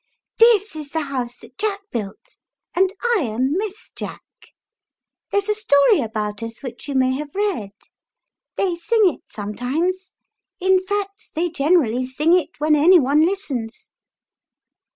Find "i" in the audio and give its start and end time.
3.15-3.19